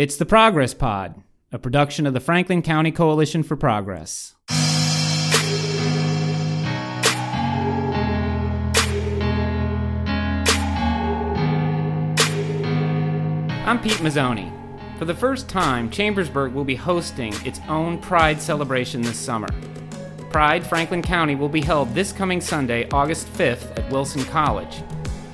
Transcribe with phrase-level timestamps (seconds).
[0.00, 1.22] It's the Progress Pod,
[1.52, 4.34] a production of the Franklin County Coalition for Progress.
[4.48, 4.56] I'm
[13.82, 14.50] Pete Mazzoni.
[14.98, 19.48] For the first time, Chambersburg will be hosting its own Pride celebration this summer.
[20.30, 24.82] Pride Franklin County will be held this coming Sunday, August 5th at Wilson College.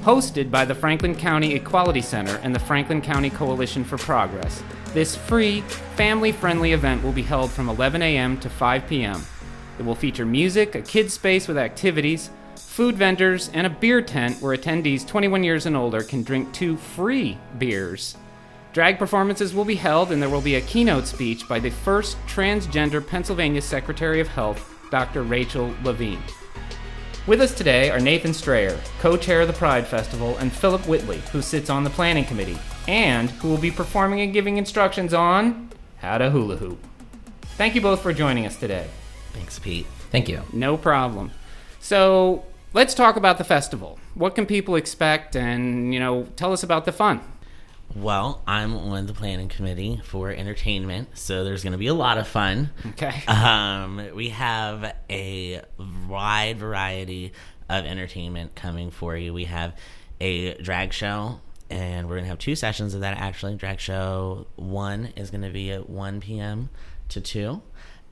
[0.06, 4.62] Hosted by the Franklin County Equality Center and the Franklin County Coalition for Progress,
[4.94, 5.62] this free,
[5.96, 8.38] family friendly event will be held from 11 a.m.
[8.38, 9.20] to 5 p.m.
[9.80, 14.40] It will feature music, a kids' space with activities, food vendors, and a beer tent
[14.40, 18.16] where attendees 21 years and older can drink two free beers.
[18.72, 22.16] Drag performances will be held, and there will be a keynote speech by the first
[22.28, 25.24] transgender Pennsylvania Secretary of Health, Dr.
[25.24, 26.22] Rachel Levine.
[27.26, 31.18] With us today are Nathan Strayer, co chair of the Pride Festival, and Philip Whitley,
[31.32, 35.70] who sits on the planning committee, and who will be performing and giving instructions on
[35.96, 36.78] how to hula hoop.
[37.56, 38.86] Thank you both for joining us today.
[39.32, 39.86] Thanks, Pete.
[40.12, 40.42] Thank you.
[40.52, 41.32] No problem.
[41.80, 43.98] So let's talk about the festival.
[44.14, 47.20] What can people expect, and you know, tell us about the fun.
[47.94, 52.18] Well, I'm on the planning committee for entertainment, so there's going to be a lot
[52.18, 52.70] of fun.
[52.90, 53.22] Okay.
[53.28, 55.62] Um, we have a
[56.08, 57.32] wide variety
[57.68, 59.32] of entertainment coming for you.
[59.32, 59.74] We have
[60.20, 63.54] a drag show, and we're going to have two sessions of that actually.
[63.56, 66.70] Drag show one is going to be at 1 p.m.
[67.10, 67.62] to 2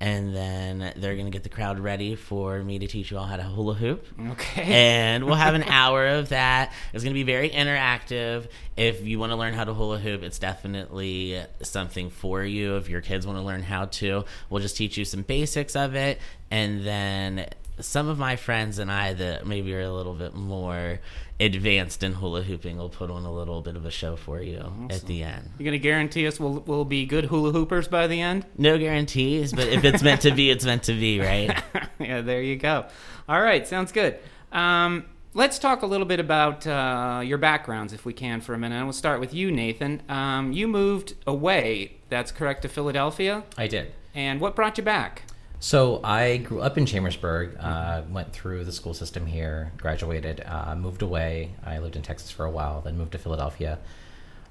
[0.04, 3.36] and then they're to get the crowd ready for me to teach you all how
[3.36, 4.06] to hula hoop.
[4.32, 4.62] Okay.
[4.62, 6.74] And we'll have an hour of that.
[6.92, 8.48] It's to be very interactive.
[8.76, 12.76] If you want to learn how to hula hoop, it's definitely something for you.
[12.76, 15.94] If your kids want to learn how to, we'll just teach you some basics of
[15.94, 16.20] it.
[16.50, 17.46] And then
[17.80, 21.00] some of my friends and I that maybe are a little bit more
[21.40, 24.58] advanced in hula hooping will put on a little bit of a show for you
[24.58, 24.88] awesome.
[24.90, 25.50] at the end.
[25.58, 28.46] You're going to guarantee us we'll, we'll be good hula hoopers by the end?
[28.56, 31.62] No guarantees, but if it's meant to be, it's meant to be, right?
[31.98, 32.86] yeah, there you go.
[33.28, 34.18] All right, sounds good.
[34.52, 38.58] Um, let's talk a little bit about uh, your backgrounds, if we can, for a
[38.58, 38.76] minute.
[38.76, 40.02] And we'll start with you, Nathan.
[40.08, 43.42] Um, you moved away, that's correct, to Philadelphia?
[43.58, 43.92] I did.
[44.14, 45.22] And what brought you back?
[45.64, 50.76] So I grew up in Chambersburg, uh, went through the school system here, graduated, uh,
[50.76, 51.54] moved away.
[51.64, 53.78] I lived in Texas for a while, then moved to Philadelphia.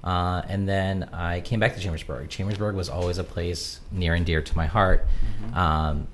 [0.02, 2.30] Uh, and then I came back to Chambersburg.
[2.30, 5.06] Chambersburg was always a place near and dear to my heart.
[5.24, 5.56] Mm-hmm.
[5.56, 6.08] Um,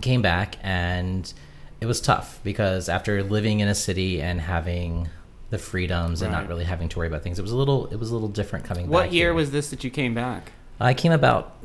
[0.00, 1.32] came back, and
[1.80, 5.08] it was tough because after living in a city and having
[5.50, 6.28] the freedoms right.
[6.28, 8.14] and not really having to worry about things, it was a little it was a
[8.14, 9.06] little different coming what back.
[9.08, 9.34] What year here.
[9.34, 10.52] was this that you came back?
[10.78, 11.56] I came about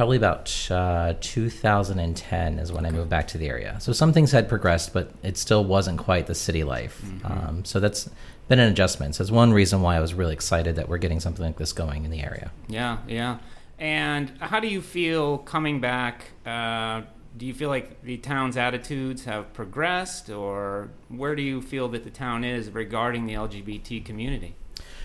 [0.00, 3.76] probably about uh, 2010 is when I moved back to the area.
[3.80, 7.02] So some things had progressed, but it still wasn't quite the city life.
[7.04, 7.26] Mm-hmm.
[7.30, 8.08] Um, so that's
[8.48, 9.14] been an adjustment.
[9.14, 11.74] So that's one reason why I was really excited that we're getting something like this
[11.74, 12.50] going in the area.
[12.66, 13.40] Yeah, yeah.
[13.78, 16.28] And how do you feel coming back?
[16.46, 17.02] Uh,
[17.36, 22.04] do you feel like the town's attitudes have progressed, or where do you feel that
[22.04, 24.54] the town is regarding the LGBT community?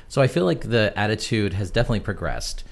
[0.07, 2.63] So I feel like the attitude has definitely progressed.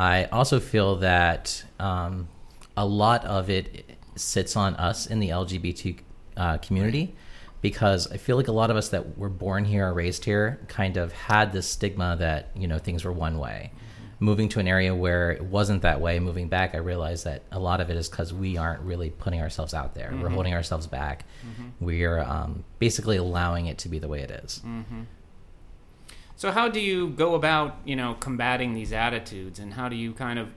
[0.00, 2.28] I also feel that um,
[2.74, 3.84] a lot of it
[4.16, 5.98] sits on us in the LGBT
[6.38, 7.14] uh, community
[7.60, 10.58] because I feel like a lot of us that were born here or raised here
[10.68, 13.72] kind of had this stigma that you know things were one way.
[13.74, 14.24] Mm-hmm.
[14.24, 17.58] Moving to an area where it wasn't that way, moving back, I realized that a
[17.58, 20.08] lot of it is because we aren't really putting ourselves out there.
[20.08, 20.22] Mm-hmm.
[20.22, 21.26] We're holding ourselves back.
[21.46, 21.84] Mm-hmm.
[21.84, 24.62] We're um, basically allowing it to be the way it is.
[26.40, 30.14] So how do you go about, you know, combating these attitudes, and how do you
[30.14, 30.48] kind of,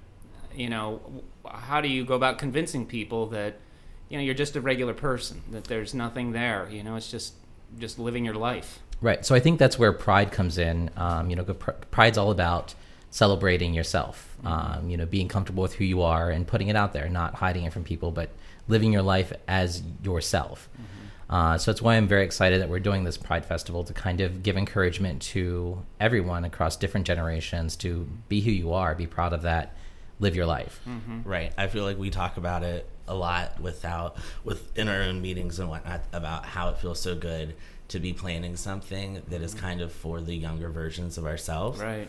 [0.55, 1.01] you know,
[1.45, 3.59] how do you go about convincing people that,
[4.07, 7.33] you know, you're just a regular person, that there's nothing there, you know, it's just
[7.77, 8.79] just living your life.
[9.01, 9.25] Right.
[9.25, 10.89] So I think that's where pride comes in.
[10.95, 12.73] Um, you know, pride's all about
[13.11, 14.37] celebrating yourself.
[14.37, 14.47] Mm-hmm.
[14.47, 17.35] Um, you know, being comfortable with who you are and putting it out there, not
[17.35, 18.29] hiding it from people, but
[18.69, 20.69] living your life as yourself.
[20.75, 21.02] Mm-hmm.
[21.29, 24.21] Uh, so that's why I'm very excited that we're doing this Pride Festival to kind
[24.21, 29.33] of give encouragement to everyone across different generations to be who you are, be proud
[29.33, 29.75] of that,
[30.19, 30.81] live your life.
[30.87, 31.23] Mm-hmm.
[31.23, 31.53] Right.
[31.57, 35.69] I feel like we talk about it a lot without within our own meetings and
[35.69, 37.55] whatnot about how it feels so good
[37.89, 41.81] to be planning something that is kind of for the younger versions of ourselves.
[41.81, 42.07] Right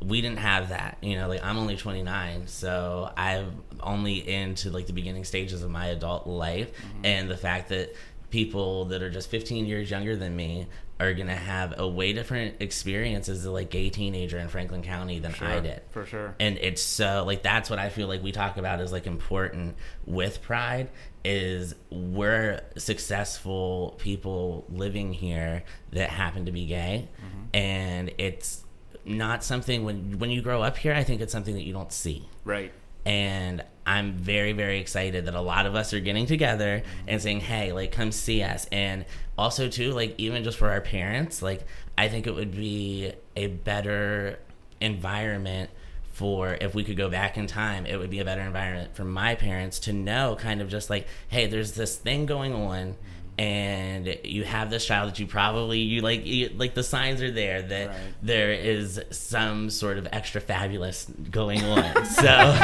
[0.00, 4.86] we didn't have that you know like i'm only 29 so i'm only into like
[4.86, 7.04] the beginning stages of my adult life mm-hmm.
[7.06, 7.94] and the fact that
[8.30, 10.66] people that are just 15 years younger than me
[10.98, 14.82] are going to have a way different experience as a like gay teenager in Franklin
[14.82, 15.82] County than sure, I did.
[15.90, 16.34] For sure.
[16.40, 19.76] And it's so like that's what I feel like we talk about is like important
[20.06, 20.90] with pride
[21.24, 27.42] is we're successful people living here that happen to be gay mm-hmm.
[27.52, 28.64] and it's
[29.04, 30.94] not something when when you grow up here.
[30.94, 32.72] I think it's something that you don't see Right.
[33.06, 37.40] And I'm very very excited that a lot of us are getting together and saying
[37.40, 38.66] hey like come see us.
[38.70, 39.06] And
[39.38, 41.64] also too like even just for our parents like
[41.96, 44.40] I think it would be a better
[44.80, 45.70] environment
[46.12, 49.04] for if we could go back in time it would be a better environment for
[49.04, 52.96] my parents to know kind of just like hey there's this thing going on
[53.38, 57.30] and you have this child that you probably you like you, like the signs are
[57.30, 57.96] there that Right.
[58.22, 62.56] there is some sort of extra fabulous going on so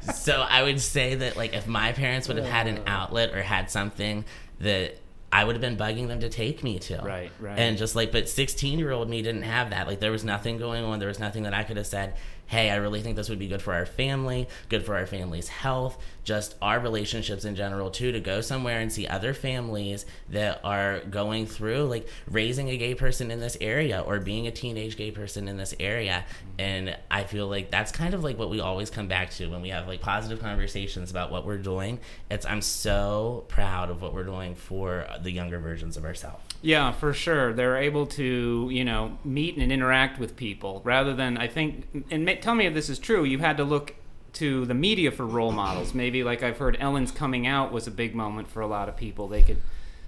[0.14, 3.42] so I would say that like if my parents would have had an outlet or
[3.42, 4.24] had something
[4.60, 4.96] that
[5.34, 6.98] I would have been bugging them to take me to.
[7.02, 7.58] Right, right.
[7.58, 9.86] And just like but 16 year old me didn't have that.
[9.86, 10.98] Like there was nothing going on.
[10.98, 12.16] There was nothing that I could have said,
[12.52, 15.48] "Hey, I really think this would be good for our family, good for our family's
[15.48, 20.60] health, just our relationships in general too to go somewhere and see other families that
[20.62, 24.98] are going through like raising a gay person in this area or being a teenage
[24.98, 26.26] gay person in this area."
[26.58, 29.62] And I feel like that's kind of like what we always come back to when
[29.62, 32.00] we have like positive conversations about what we're doing.
[32.30, 36.51] It's I'm so proud of what we're doing for the younger versions of ourselves.
[36.62, 37.52] Yeah, for sure.
[37.52, 42.24] They're able to, you know, meet and interact with people rather than, I think, and
[42.24, 43.94] ma- tell me if this is true, you had to look
[44.34, 45.92] to the media for role models.
[45.92, 48.96] Maybe, like I've heard, Ellen's coming out was a big moment for a lot of
[48.96, 49.28] people.
[49.28, 49.58] They could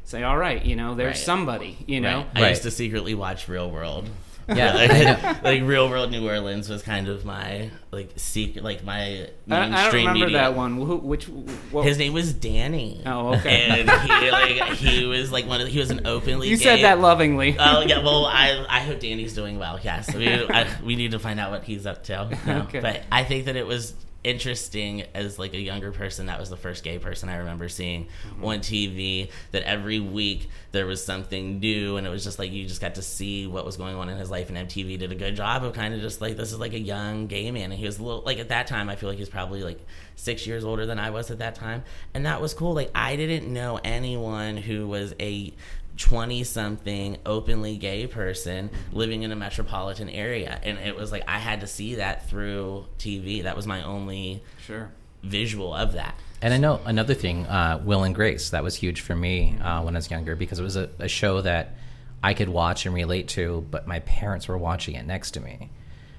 [0.04, 1.16] say, all right, you know, there's Right.
[1.16, 2.18] somebody, you know?
[2.18, 2.26] Right.
[2.36, 2.48] I Right.
[2.50, 4.08] used to secretly watch Real World.
[4.54, 9.26] Yeah, like, like Real World New Orleans was kind of my like secret, like my
[9.50, 10.38] I, mainstream I don't remember media.
[10.38, 10.76] that one.
[10.76, 11.24] Who, which,
[11.70, 13.02] what, His name was Danny.
[13.06, 13.80] Oh, okay.
[13.80, 16.48] And he like he was like one of the, he was an openly.
[16.48, 17.56] you gay- said that lovingly.
[17.58, 19.78] Oh yeah, well I I hope Danny's doing well.
[19.82, 22.38] Yes, we I, we need to find out what he's up to.
[22.46, 22.80] No, Okay.
[22.80, 26.26] But I think that it was interesting as like a younger person.
[26.26, 28.44] That was the first gay person I remember seeing Mm-hmm.
[28.44, 29.30] on TV.
[29.52, 32.96] That every week there was something new, and it was just like you just got
[32.96, 34.48] to see what was going on in his life.
[34.48, 36.78] And MTV did a good job of kind of just like this is like a
[36.80, 38.88] young gay man, and he was a little like at that time.
[38.88, 39.80] I feel like he was probably like
[40.16, 41.84] six years older than I was at that time,
[42.14, 42.74] and that was cool.
[42.74, 45.52] Like I didn't know anyone who was a
[45.96, 51.38] 20 something openly gay person living in a metropolitan area and it was like I
[51.38, 54.90] had to see that through TV that was my only sure.
[55.22, 59.00] visual of that And I know another thing, uh, Will and Grace, that was huge
[59.02, 61.76] for me uh, when I was younger because it was a, a show that
[62.22, 65.70] I could watch and relate to, but my parents were watching it next to me.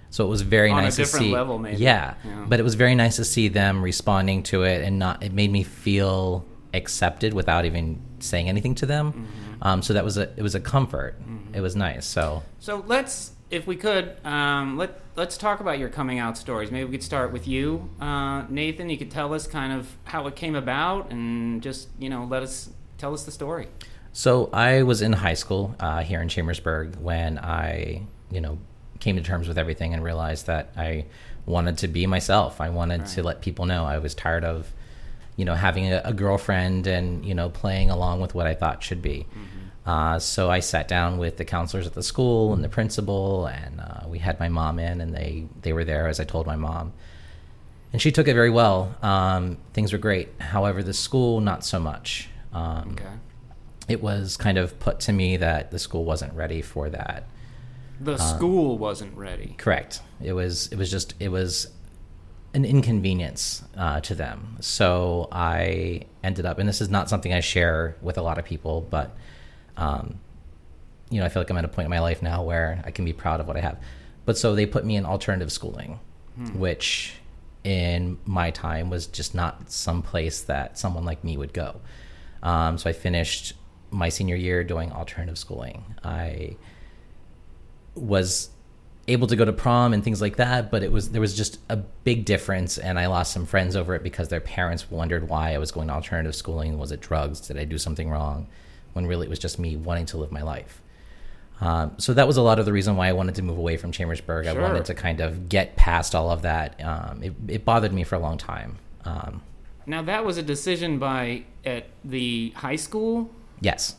[0.10, 1.31] So it was very On a nice to see.
[1.33, 1.77] level, maybe.
[1.77, 2.45] Yeah, Yeah.
[2.48, 5.22] but it was very nice to see them responding to it, and not.
[5.24, 9.13] It made me feel accepted without even saying anything to them.
[9.13, 9.63] Mm-hmm.
[9.63, 11.16] Um, so that was a it was a comfort.
[11.54, 12.06] It was nice.
[12.06, 16.72] So So let's, if we could, um, let let's talk about your coming out stories.
[16.72, 18.89] Maybe we could start with you, uh, Nathan.
[18.89, 22.44] You could tell us kind of how it came about, and just you know, let
[22.44, 23.68] us tell us the story.
[24.12, 28.57] So I was in high school uh, here in Chambersburg when I, you know,
[29.01, 31.06] came to terms with everything and realized that I
[31.45, 32.62] wanted to be myself.
[32.62, 34.72] I wanted to let people know I was tired of,
[35.35, 38.83] you know, having a, a girlfriend and you know playing along with what I thought
[38.83, 39.27] should be.
[39.85, 43.79] Uh, so I sat down with the counselors at the school and the principal, and
[43.79, 46.55] uh, we had my mom in, and they they were there as I told my
[46.55, 46.93] mom
[47.95, 48.93] and she took it very well.
[49.01, 50.27] Um, things were great.
[50.41, 52.27] However, the school not so much.
[52.51, 53.09] Um, Okay.
[53.88, 57.27] It was kind of put to me that the school wasn't ready for that.
[58.01, 59.55] The school wasn't ready.
[59.57, 60.01] Correct.
[60.21, 60.67] It was.
[60.73, 61.13] It was just.
[61.21, 61.67] It was
[62.55, 64.57] an inconvenience uh, to them.
[64.62, 68.45] So I ended up, and this is not something I share with a lot of
[68.45, 69.15] people, but
[69.77, 70.19] um,
[71.09, 72.91] you know, I feel like I'm at a point in my life now where I
[72.91, 73.77] can be proud of what I have.
[74.25, 76.00] But so they put me in alternative schooling,
[76.57, 77.13] which
[77.63, 81.81] in my time was just not some place that someone like me would go.
[82.41, 83.53] Um, so I finished
[83.91, 85.83] my senior year doing alternative schooling.
[86.03, 86.55] I
[87.95, 88.50] was
[89.07, 91.59] able to go to prom and things like that, but it was there was just
[91.69, 95.53] a big difference, and I lost some friends over it because their parents wondered why
[95.53, 96.77] I was going to alternative schooling.
[96.77, 97.39] Was it drugs?
[97.41, 98.47] Did I do something wrong?
[98.93, 100.81] When really it was just me wanting to live my life.
[101.62, 103.77] Um, so that was a lot of the reason why I wanted to move away
[103.77, 104.45] from Chambersburg.
[104.47, 106.81] I wanted to kind of get past all of that.
[106.83, 108.77] Um, it, it bothered me for a long time.
[109.05, 109.41] Um,
[109.85, 113.29] Now that was a decision by at the high school.
[113.62, 113.95] yes.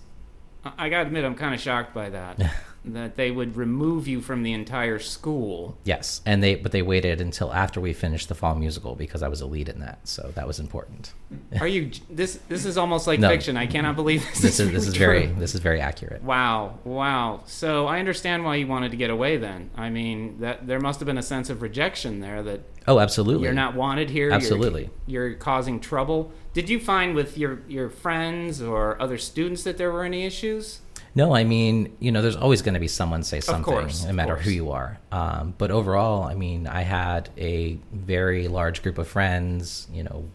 [0.65, 2.41] I- I gotta admit, I'm kind of shocked by that.
[2.87, 5.77] that they would remove you from the entire school.
[5.85, 9.29] Yes, and they but they waited until after we finished the fall musical because I
[9.29, 11.13] was a lead in that, so that was important.
[11.61, 12.39] Are you this?
[12.49, 13.29] This is almost like No.
[13.29, 13.57] fiction.
[13.57, 14.41] I cannot believe this.
[14.41, 15.07] This is is this is true.
[15.07, 16.23] very this is very accurate.
[16.23, 17.43] Wow, wow.
[17.47, 19.37] So I understand why you wanted to get away.
[19.37, 23.01] Then I mean that there must have been a sense of rejection there that Oh,
[23.01, 23.43] absolutely.
[23.45, 24.27] you're not wanted here.
[24.27, 24.91] you're- Absolutely.
[25.07, 26.31] you're, causing trouble.
[26.55, 30.81] Did you find with your your friends or other students that there were any issues?
[31.17, 34.13] No, I mean, you know, there's always going to be someone say something, course, no
[34.13, 34.45] matter course.
[34.45, 34.99] who you are.
[35.11, 39.89] Um, but overall, I mean, I had a very large group of friends.
[39.91, 40.29] You know,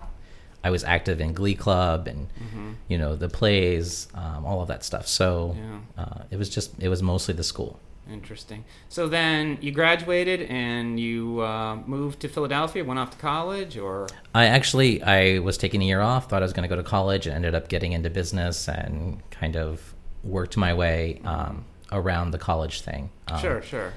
[0.64, 2.28] I was active in Glee Club and
[2.88, 5.08] you know the plays, um, all of that stuff.
[5.08, 6.04] So Yeah.
[6.04, 7.80] uh, it was just it was mostly the school.
[8.12, 8.66] Interesting.
[8.90, 14.08] So then you graduated and you uh, moved to Philadelphia, went off to college, or
[14.34, 16.88] I actually I was taking a year off, thought I was going to go to
[16.88, 22.32] college, and ended up getting into business and kind of worked my way um, around
[22.32, 23.10] the college thing.
[23.28, 23.94] Um, sure, sure.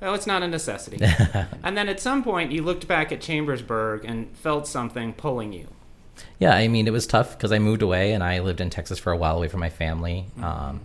[0.00, 0.98] Well, it's not a necessity.
[1.64, 5.68] and then at some point, you looked back at Chambersburg and felt something pulling you.
[6.38, 8.98] Yeah, I mean, it was tough because I moved away and I lived in Texas
[8.98, 10.26] for a while away from my family.
[10.40, 10.80] Um,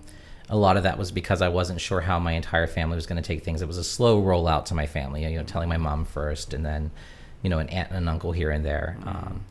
[0.49, 3.21] a lot of that was because I wasn't sure how my entire family was going
[3.21, 3.61] to take things.
[3.61, 6.65] It was a slow rollout to my family, you know, telling my mom first and
[6.65, 6.91] then,
[7.41, 8.97] you know, an aunt and an uncle here and there.
[9.05, 9.45] Um,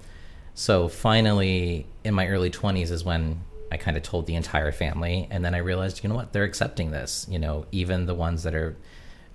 [0.54, 3.40] so finally, in my early 20s is when
[3.72, 5.26] I kind of told the entire family.
[5.30, 7.26] And then I realized, you know what, they're accepting this.
[7.28, 8.76] You know, even the ones that are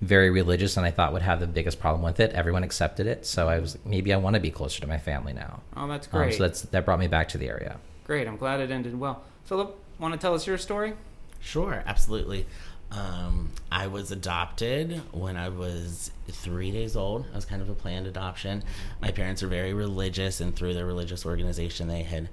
[0.00, 3.26] very religious and I thought would have the biggest problem with it, everyone accepted it.
[3.26, 5.60] So I was, like, maybe I want to be closer to my family now.
[5.76, 6.34] Oh, that's Um, great.
[6.34, 7.78] so that's that brought me back to the area.
[8.04, 8.26] great.
[8.28, 9.22] I'm glad it ended well.
[9.44, 10.94] Philip, want to tell us your story?
[11.40, 12.46] Sure, absolutely.
[12.90, 17.26] Um, I was adopted when I was three days old.
[17.32, 18.62] I was kind of a planned adoption.
[19.02, 22.30] My parents are very religious, and through their religious organization, they had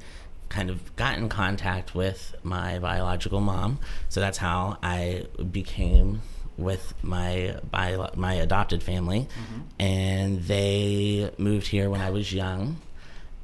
[0.50, 3.80] kind of got in contact with my biological mom.
[4.10, 6.22] So that's how I became
[6.58, 9.62] with my bio- my adopted family, mm-hmm.
[9.80, 12.78] and they moved here when I was young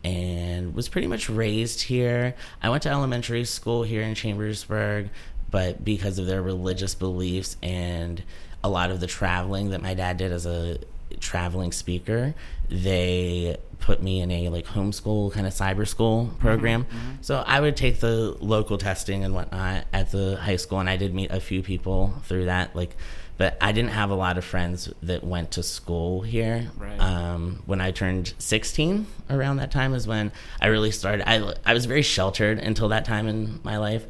[0.04, 2.36] and was pretty much raised here.
[2.64, 5.10] I went to elementary school here in Chambersburg,
[5.50, 8.24] but because of their religious beliefs and
[8.64, 10.78] a lot of the traveling that my dad did as a
[11.20, 12.34] traveling speaker,
[12.70, 16.86] they put me in a like homeschool kind of cyber school program.
[17.22, 20.98] So I would take the local testing and whatnot at the high school, and I
[20.98, 22.76] did meet a few people through that.
[22.76, 22.96] Like,
[23.38, 26.70] but I didn't have a lot of friends that went to school here.
[26.78, 27.00] Right.
[27.00, 31.28] Um, when I turned 16, around that time is when I really started.
[31.28, 34.06] I, I was very sheltered until that time in my life.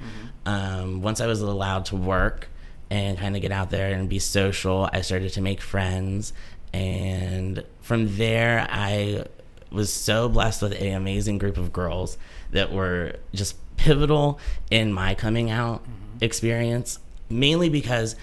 [0.46, 2.50] Um, once I was allowed to work
[2.89, 6.34] and kind of get out there and be social, I started to make friends.
[6.74, 9.25] And from there, I
[9.72, 12.18] was so blessed with an amazing group of girls
[12.51, 15.84] that were just pivotal in my coming out
[16.20, 17.00] experience,
[17.30, 18.16] mainly because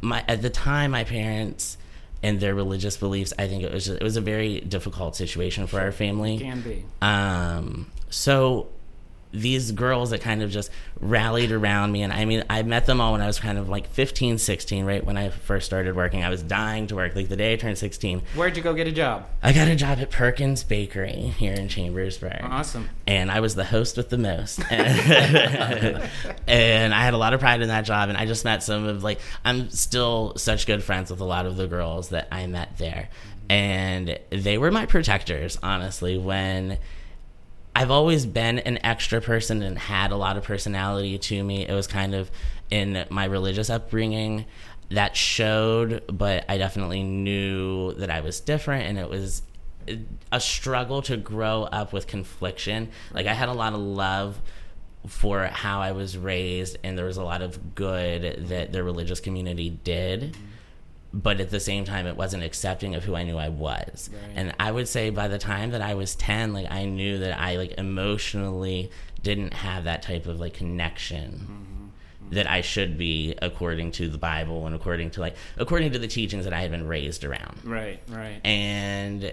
[0.00, 1.78] my at the time my parents
[2.22, 5.66] and their religious beliefs, I think it was just, it was a very difficult situation
[5.66, 6.38] for our family.
[6.38, 6.84] Can be.
[7.02, 8.68] Um, so
[9.34, 13.00] these girls that kind of just rallied around me and I mean I met them
[13.00, 16.22] all when I was kind of like 15 16 right when I first started working
[16.24, 18.86] I was dying to work like the day I turned 16 Where'd you go get
[18.86, 19.28] a job?
[19.42, 22.88] I got a job at Perkins Bakery here in Chambersburg Awesome.
[23.08, 24.60] and I was the host with the most.
[24.70, 25.98] and
[26.94, 28.08] I had a lot of pride in that job.
[28.08, 31.46] And I just met some of like I'm still such good friends with a lot
[31.46, 33.08] of the girls that I met there,
[33.48, 35.58] and they were my protectors.
[35.62, 36.78] Honestly, when
[37.76, 41.66] I've always been an extra person and had a lot of personality to me.
[41.66, 42.30] It was kind of
[42.70, 44.46] in my religious upbringing
[44.90, 49.42] that showed, but I definitely knew that I was different and it was
[50.32, 52.90] a struggle to grow up with confliction.
[53.12, 54.40] Like I had a lot of love
[55.08, 59.20] for how I was raised and there was a lot of good that the religious
[59.20, 60.36] community did
[61.14, 64.10] but at the same time it wasn't accepting of who I knew I was.
[64.12, 64.32] Right.
[64.34, 67.38] And I would say by the time that I was 10 like I knew that
[67.38, 68.90] I like emotionally
[69.22, 71.92] didn't have that type of like connection
[72.30, 76.08] that I should be according to the Bible and according to like according to the
[76.08, 77.60] teachings that I had been raised around.
[77.62, 78.40] Right, right.
[78.44, 79.32] And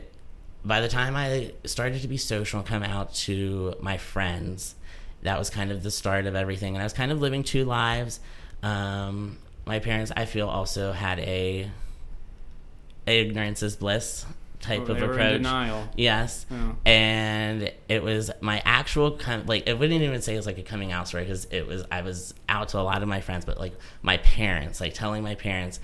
[0.64, 4.76] by the time I started to be social and come out to my friends,
[5.24, 6.76] that was kind of the start of everything.
[6.76, 8.20] And I was kind of living two lives.
[8.62, 11.70] Um, my parents, I feel, also had a,
[13.06, 14.26] ignorance is bliss
[14.60, 15.38] type Oh, of they were in approach.
[15.38, 15.90] denial.
[15.96, 16.46] Yes.
[16.52, 16.76] Oh.
[16.86, 20.92] And it was my actual like it wouldn't even say it was like a coming
[20.92, 23.60] out story because it was I was out to a lot of my friends, but
[23.60, 25.80] like my parents, like telling my parents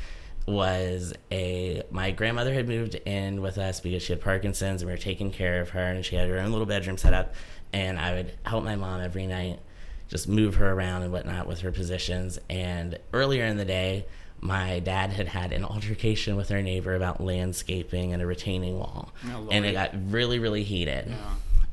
[0.45, 4.93] was a my grandmother had moved in with us because she had Parkinson's and we
[4.93, 7.33] were taking care of her and she had her own little bedroom set up
[7.73, 9.59] and I would help my mom every night
[10.07, 12.39] just move her around and whatnot with her positions.
[12.49, 14.05] And earlier in the day
[14.39, 19.11] my dad had had an altercation with our neighbor about landscaping and a retaining wall.
[19.25, 21.13] Oh, and it got really really heated.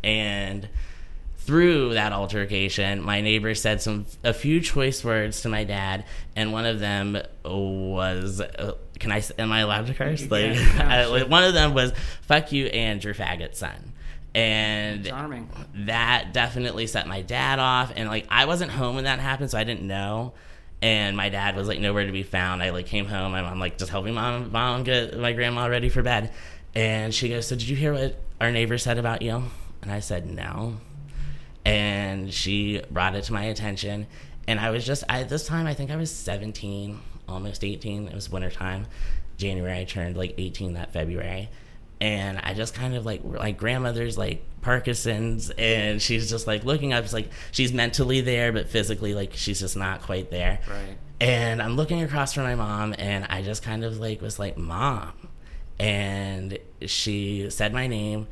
[0.02, 0.68] And
[1.38, 6.04] through that altercation my neighbor said some a few choice words to my dad.
[6.34, 9.22] And one of them was uh, can I?
[9.38, 10.30] am i allowed to curse?
[10.30, 11.26] Like yeah, sure.
[11.26, 13.93] one of them was fuck you and your faggot son
[14.34, 15.48] and Charming.
[15.86, 19.56] that definitely set my dad off and like i wasn't home when that happened so
[19.56, 20.32] i didn't know
[20.84, 22.62] and my dad was like nowhere to be found.
[22.62, 23.34] I like came home.
[23.34, 26.30] I'm, I'm like just helping mom, mom get my grandma ready for bed,
[26.74, 29.44] and she goes, "So did you hear what our neighbor said about you?"
[29.80, 30.74] And I said, "No,"
[31.64, 34.06] and she brought it to my attention,
[34.46, 38.08] and I was just at this time I think I was 17, almost 18.
[38.08, 38.86] It was wintertime.
[39.38, 41.48] January I turned like 18 that February
[42.04, 46.92] and I just kind of like like grandmother's like Parkinson's, and she's just like looking
[46.92, 47.02] up.
[47.02, 50.58] It's like she's mentally there, but physically like she's just not quite there.
[50.68, 50.98] Right.
[51.18, 54.58] And I'm looking across from my mom, and I just kind of like was like,
[54.58, 55.14] "Mom,"
[55.78, 58.26] and she said my name,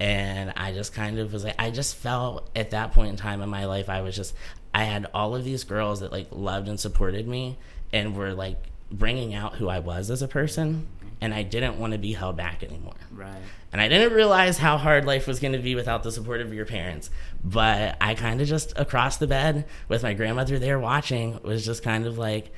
[0.00, 3.42] and I just kind of was like, I just felt at that point in time
[3.42, 4.34] in my life, I was just,
[4.72, 7.58] I had all of these girls that like loved and supported me,
[7.92, 8.56] and were like
[8.90, 10.86] bringing out who I was as a person
[11.20, 12.94] and I didn't want to be held back anymore.
[13.10, 13.40] Right.
[13.72, 16.54] And I didn't realize how hard life was going to be without the support of
[16.54, 17.10] your parents.
[17.44, 21.82] But I kind of just across the bed with my grandmother there watching was just
[21.82, 22.52] kind of like,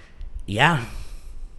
[0.46, 0.84] yeah,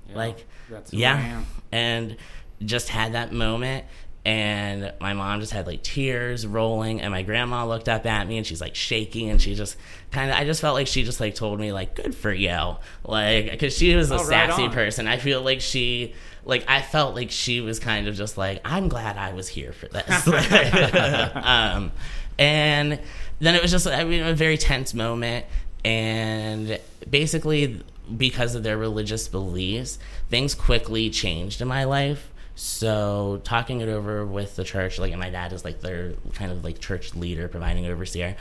[0.09, 0.45] Yeah, like,
[0.91, 1.43] yeah.
[1.71, 2.17] And
[2.63, 3.85] just had that moment.
[4.23, 8.37] And my mom just had like tears rolling, and my grandma looked up at me
[8.37, 9.77] and she's like shaking, and she just
[10.11, 12.75] kind of, I just felt like she just like told me, like, good for you.
[13.03, 14.71] Like, because she was a Oh, sassy on.
[14.71, 15.07] person.
[15.07, 16.13] I feel like she,
[16.45, 19.71] like, I felt like she was kind of just like, I'm glad I was here
[19.73, 20.27] for this.
[21.35, 21.91] um,
[22.37, 22.99] and
[23.39, 25.47] then it was just, I mean, a very tense moment.
[25.83, 27.81] And basically,
[28.15, 29.97] because of their religious beliefs,
[30.29, 32.27] things quickly changed in my life.
[32.63, 36.51] So talking it over with the church, like and my dad is like their kind
[36.51, 38.35] of like church leader, providing overseer,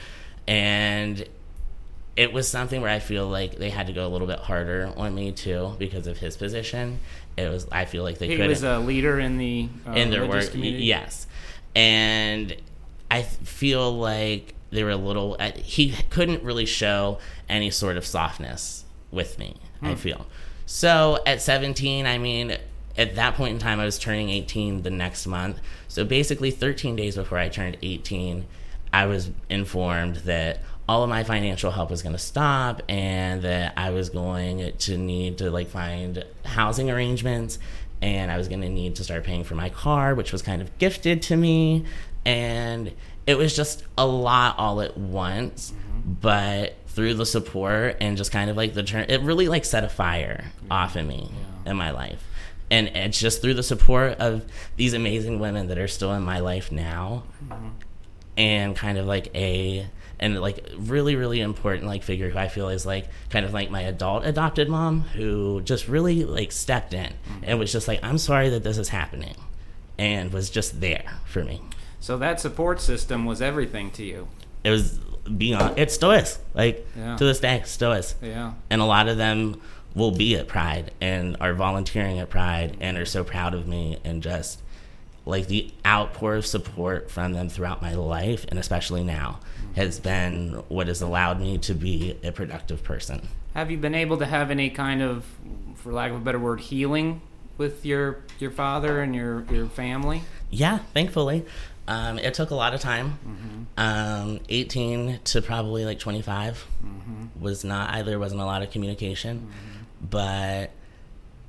[0.47, 1.25] and
[2.19, 4.93] it was something where I feel like they had to go a little bit harder
[4.95, 7.01] on me too because of his position.
[7.39, 10.27] It was I feel like they He was a leader in the uh, in their
[10.27, 10.51] work.
[10.51, 10.85] community.
[10.85, 11.27] Yes,
[11.75, 12.55] and
[13.11, 15.39] I feel like they were a little.
[15.57, 19.57] He couldn't really show any sort of softness with me.
[19.81, 20.27] I feel
[20.67, 21.21] so.
[21.25, 22.59] At seventeen, I mean,
[23.01, 25.59] at that point in time, I was turning eighteen the next month.
[25.89, 28.47] So basically, thirteen days before I turned eighteen,
[28.93, 33.73] I was informed that all of my financial help was going to stop and that
[33.77, 37.61] I was going to need to like find housing arrangements
[38.03, 40.61] and I was going to need to start paying for my car, which was kind
[40.61, 41.85] of gifted to me.
[42.25, 42.93] And
[43.27, 45.71] it was just a lot all at once.
[45.71, 46.13] Mm-hmm.
[46.15, 49.85] But through the support and just kind of like the turn, it really like set
[49.85, 51.31] a fire off in me
[51.65, 52.25] in my life.
[52.71, 54.45] And it's just through the support of
[54.77, 57.69] these amazing women that are still in my life now mm-hmm.
[58.37, 59.89] and kind of like a
[60.21, 63.71] and like really really important like figure who I feel is like kind of like
[63.71, 67.45] my adult adopted mom who just really like stepped in mm-hmm.
[67.45, 69.35] and was just like I'm sorry that this is happening
[69.99, 71.61] and was just there for me.
[72.01, 74.29] So that support system was everything to you.
[74.63, 74.99] It was
[75.37, 77.17] beyond it still is like Yeah.
[77.17, 78.53] to this day still is Yeah.
[78.69, 79.61] and a lot of them
[79.95, 83.99] will be at Pride and are volunteering at Pride and are so proud of me
[84.05, 84.61] and just
[85.27, 89.39] like the outpour of support from them throughout my life and especially now
[89.77, 93.29] has been what has allowed me to be a productive person.
[93.55, 95.25] Have you been able to have any kind of,
[95.75, 97.21] for lack of a better word, healing
[97.59, 100.23] with your your father and your your family?
[100.51, 101.45] Yeah, thankfully.
[101.89, 103.67] Um, it took a lot of time.
[103.77, 106.65] Um, 18 to probably like 25
[107.41, 109.51] was not, I, there wasn't a lot of communication.
[110.01, 110.71] But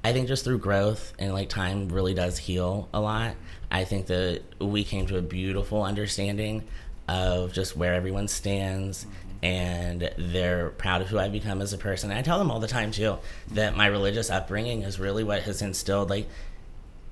[0.03, 3.35] I think just through growth and like time really does heal a lot.
[3.69, 6.63] I think that we came to a beautiful understanding
[7.07, 9.05] of just where everyone stands
[9.43, 12.09] and they're proud of who I've become as a person.
[12.11, 13.17] And I tell them all the time too
[13.51, 16.27] that my religious upbringing is really what has instilled like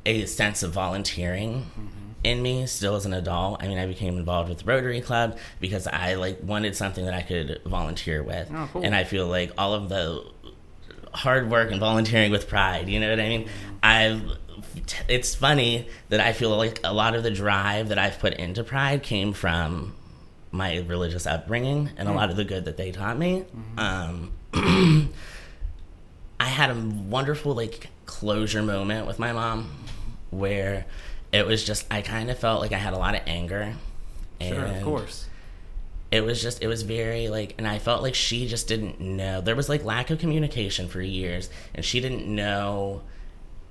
[0.06, 1.88] a sense of volunteering mm-hmm.
[2.24, 3.62] in me still as an adult.
[3.64, 7.14] I mean, I became involved with the Rotary Club because I like wanted something that
[7.14, 8.50] I could volunteer with.
[8.54, 8.84] Oh, cool.
[8.84, 10.24] And I feel like all of the
[11.14, 13.50] hard work and volunteering with pride, you know what I mean?
[13.82, 14.24] I've
[15.08, 18.64] it's funny that I feel like a lot of the drive that I've put into
[18.64, 19.96] pride came from
[20.52, 23.46] my religious upbringing and a lot of the good that they taught me.
[23.78, 24.32] Um,
[26.40, 29.72] I had a wonderful like closure moment with my mom
[30.32, 30.86] where
[31.32, 33.76] it was just I kind of felt like I had a lot of anger.
[34.42, 35.29] Sure, of course.
[36.12, 39.42] It was just it was very like and I felt like she just didn't know.
[39.42, 43.02] There was like lack of communication for years and she didn't know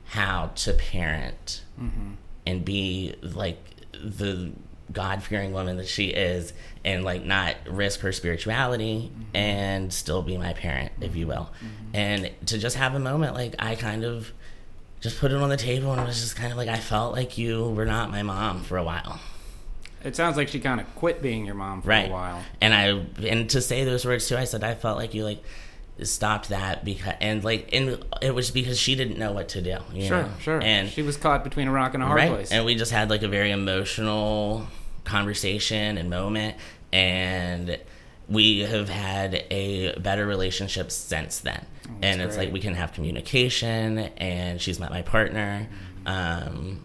[0.05, 2.13] how to parent mm-hmm.
[2.47, 3.59] and be like
[3.93, 4.53] the
[4.91, 6.53] God fearing woman that she is
[6.85, 9.37] and like not risk her spirituality mm-hmm.
[9.37, 11.51] and still be my parent, if you will.
[11.59, 11.97] Mm-hmm.
[11.97, 14.33] And to just have a moment like I kind of
[15.01, 17.15] just put it on the table and it was just kind of like I felt
[17.15, 19.21] like you were not my mom for a while.
[20.05, 22.09] It sounds like she kind of quit being your mom for Right.
[22.09, 22.43] a while.
[22.61, 25.43] And I and to say those words too, I said I felt like you like
[26.03, 29.79] stopped that because and like and it was because she didn't know what to do.
[29.93, 30.31] You Sure, know?
[30.41, 30.63] sure.
[30.63, 32.53] And she was caught between a rock and a hard right, place.
[32.53, 34.69] and we just had like a very emotional
[35.05, 36.57] conversation and moment,
[36.93, 37.79] and
[38.29, 41.65] we have had a better relationship since then.
[42.03, 42.45] and it's great.
[42.47, 45.67] like we can have communication, and she's met my partner.
[46.07, 46.85] Um,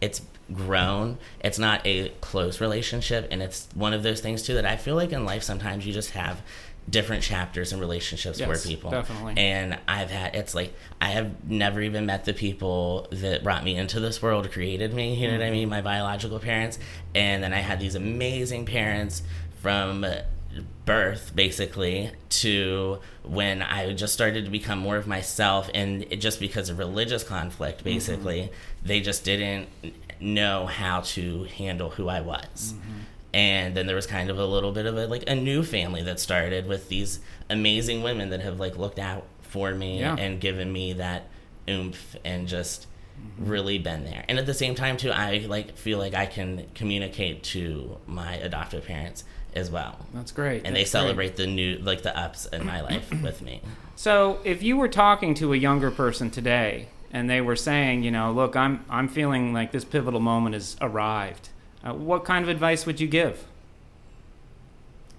[0.00, 0.20] it's
[0.52, 1.18] grown.
[1.40, 4.94] It's not a close relationship, and it's one of those things too that I feel
[4.94, 6.42] like in life sometimes you just have
[6.88, 8.90] different chapters and relationships for Yes, people.
[8.90, 9.34] definitely.
[9.36, 13.76] And I've had it's like I have never even met the people that brought me
[13.76, 15.14] into this world, created me.
[15.14, 15.62] You know what I mean?
[15.62, 15.70] Mm-hmm.
[15.70, 16.78] My biological parents,
[17.14, 19.22] and then I had these amazing parents
[19.60, 20.04] from
[20.84, 26.40] birth basically to when I just started to become more of myself and it, just
[26.40, 27.90] because of religious conflict mm-hmm.
[27.94, 28.50] basically
[28.84, 29.68] they just didn't
[30.22, 32.98] know how to handle who I was mm-hmm.
[33.34, 36.02] and then there was kind of a little bit of a like a new family
[36.04, 40.16] that started with these amazing women that have like looked out for me Yeah.
[40.18, 41.26] and given me that
[41.68, 42.86] oomph and just
[43.20, 43.50] mm-hmm.
[43.50, 46.66] really been there and at the same time too i like feel like i can
[46.74, 50.62] communicate to my adoptive parents as well That's great.
[50.64, 51.00] and they That's great.
[51.00, 53.60] celebrate the new like the ups in my life with me
[53.96, 58.10] So, if you were talking to a younger person today and they were saying, you
[58.10, 61.50] know, look, I'm I'm feeling like this pivotal moment has arrived,
[61.84, 63.44] uh, what kind of advice would you give?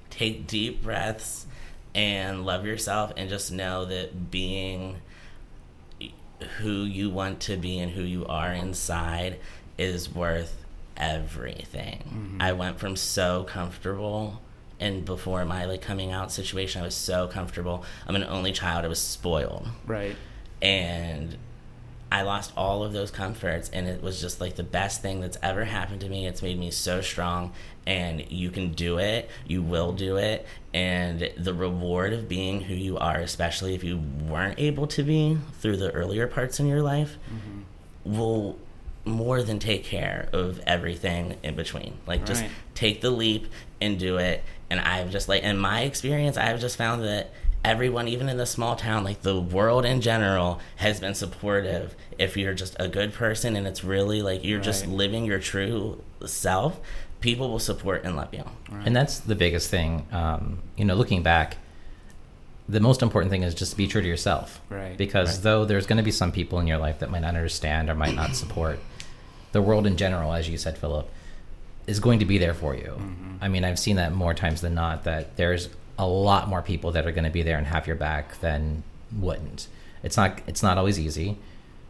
[0.10, 1.48] take deep breaths
[1.96, 4.98] and love yourself and just know that being
[6.60, 9.40] who you want to be and who you are inside
[9.78, 10.64] is worth
[10.98, 12.38] everything.
[12.40, 14.40] I went from so comfortable
[14.80, 17.84] and before my like coming out situation I was so comfortable.
[18.08, 18.86] I'm an only child.
[18.86, 20.16] I was spoiled Right.
[20.62, 21.38] and
[22.14, 25.38] I lost all of those comforts, and it was just like the best thing that's
[25.42, 26.28] ever happened to me.
[26.28, 27.54] It's made me so strong,
[27.88, 29.32] and you can do it.
[29.48, 30.46] You will do it,
[30.76, 35.40] and the reward of being who you are, especially if you weren't able to be
[35.60, 38.16] through the earlier parts in your life, mm-hmm.
[38.16, 38.60] will
[39.06, 41.98] more than take care of everything in between.
[42.06, 42.52] Like just Right.
[42.76, 43.48] take the leap
[43.82, 44.44] and do it.
[44.70, 47.32] And I've just like in my experience, I've just found that
[47.64, 51.96] everyone, even in the small town, like the world in general, has been supportive.
[52.18, 56.02] If you're just a good person and it's really like you're just living your true
[56.26, 56.80] self,
[57.22, 58.44] people will support and love you.
[58.86, 60.06] And that's the biggest thing.
[60.12, 61.58] Um, you know, looking back,
[62.68, 64.62] the most important thing is just to be true to yourself.
[64.70, 64.98] Right.
[64.98, 67.90] Because though there's going to be some people in your life that might not understand
[67.90, 68.80] or might not support,
[69.54, 71.10] the world in general, as you said, Philip,
[71.88, 73.00] is going to be there for you.
[73.42, 75.04] I mean, I've seen that more times than not.
[75.04, 77.96] That there's a lot more people that are going to be there and have your
[77.96, 78.84] back than
[79.16, 79.68] wouldn't.
[80.02, 80.42] It's not.
[80.48, 81.38] It's not always easy,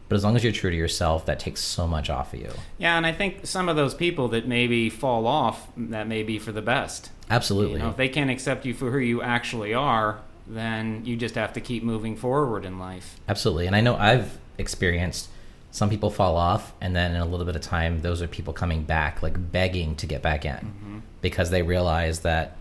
[0.08, 2.52] but as long as you're true to yourself, that takes so much off of you.
[2.78, 6.38] Yeah, and I think some of those people that maybe fall off, that may be
[6.38, 7.10] for the best.
[7.30, 7.78] Absolutely.
[7.78, 11.34] You know, if they can't accept you for who you actually are, then you just
[11.34, 13.18] have to keep moving forward in life.
[13.28, 13.66] Absolutely.
[13.66, 15.30] And I know I've experienced
[15.70, 18.52] some people fall off, and then in a little bit of time, those are people
[18.52, 20.98] coming back, like begging to get back in mm-hmm.
[21.20, 22.56] because they realize that,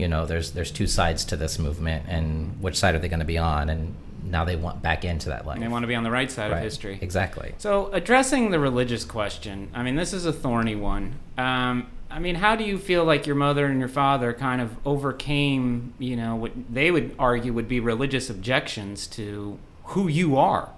[0.00, 3.20] you know, there's there's two sides to this movement, and which side are they going
[3.20, 3.68] to be on?
[3.68, 5.56] And now they want back into that life.
[5.56, 6.58] And they want to be on the right side Right.
[6.58, 6.98] of history.
[7.00, 7.54] Exactly.
[7.58, 11.14] So, addressing the religious question, I mean, this is a thorny one.
[11.38, 14.76] Um, I mean, how do you feel like your mother and your father kind of
[14.84, 20.70] overcame, you know, what they would argue would be religious objections to who you are?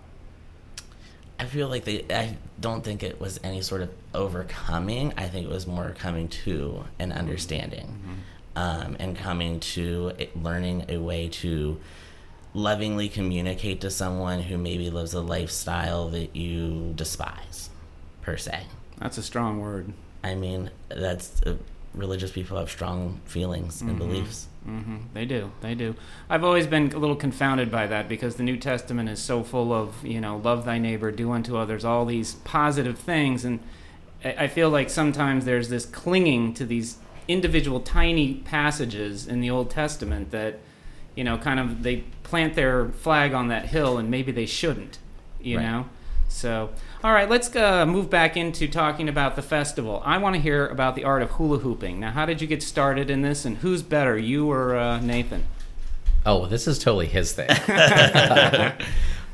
[1.41, 2.05] I feel like they.
[2.11, 5.13] I don't think it was any sort of overcoming.
[5.17, 7.99] I think it was more coming to an understanding,
[8.57, 11.81] um, and coming to learning a way to
[12.55, 17.71] lovingly communicate to someone who maybe lives a lifestyle that you despise,
[18.21, 18.65] per se.
[18.99, 19.93] That's a strong word.
[20.23, 21.57] I mean, that's uh,
[21.95, 24.47] religious people have strong feelings and beliefs.
[24.65, 25.51] hmm They do.
[25.61, 25.95] They do.
[26.31, 29.73] I've always been a little confounded by that because the New Testament is so full
[29.73, 33.45] of, you know, love thy neighbor, do unto others, all these positive things.
[33.45, 33.61] And
[34.25, 39.71] I feel like sometimes there's this clinging to these individual tiny passages in the Old
[39.71, 40.59] Testament that,
[41.15, 44.99] you know, kind of they plant their flag on that hill and maybe they shouldn't,
[45.41, 45.65] you Right.
[45.67, 45.87] know?
[46.29, 46.71] So,
[47.05, 50.01] all right, let's uh, move back into talking about the festival.
[50.05, 52.01] I want to hear about the art of hula hooping.
[52.01, 55.45] Now, how did you get started in this, and who's better, you or uh, Nathan?
[56.25, 57.49] Oh, this is totally his thing.